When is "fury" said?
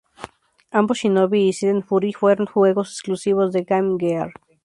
1.85-2.11